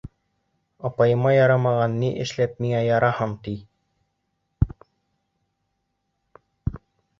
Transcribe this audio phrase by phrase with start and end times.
[0.87, 3.55] Апайыма ярамаған, ни эшләп миңә яраһын, ти?